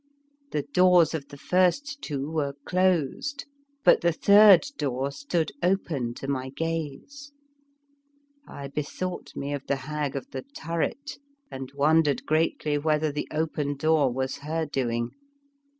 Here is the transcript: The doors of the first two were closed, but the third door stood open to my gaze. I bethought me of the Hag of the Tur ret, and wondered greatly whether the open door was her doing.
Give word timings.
The 0.49 0.63
doors 0.63 1.13
of 1.13 1.27
the 1.27 1.37
first 1.37 2.01
two 2.01 2.31
were 2.31 2.55
closed, 2.65 3.45
but 3.83 4.01
the 4.01 4.11
third 4.11 4.63
door 4.79 5.11
stood 5.11 5.51
open 5.61 6.15
to 6.15 6.27
my 6.27 6.49
gaze. 6.49 7.31
I 8.47 8.69
bethought 8.69 9.35
me 9.35 9.53
of 9.53 9.67
the 9.67 9.75
Hag 9.75 10.15
of 10.15 10.31
the 10.31 10.41
Tur 10.41 10.79
ret, 10.79 11.19
and 11.51 11.71
wondered 11.75 12.25
greatly 12.25 12.79
whether 12.79 13.11
the 13.11 13.27
open 13.31 13.77
door 13.77 14.11
was 14.11 14.37
her 14.37 14.65
doing. 14.65 15.11